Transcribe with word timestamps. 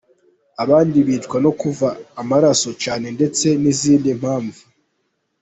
Abandi 0.63 0.97
bicwa 1.07 1.37
no 1.45 1.51
kuva 1.61 1.87
amaraso 2.21 2.69
cyane 2.83 3.05
ndetse 3.17 3.47
n’izindi 3.61 4.09
mpamvu. 4.19 4.61